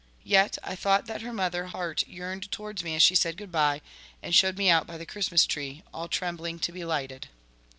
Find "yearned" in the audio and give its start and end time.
2.07-2.51